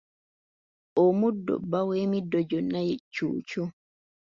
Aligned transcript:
Omuddo 1.03 1.53
bba 1.63 1.79
w’emiddo 1.89 2.39
gyonna 2.49 2.79
ye 2.87 2.95
Cuucu. 3.13 3.61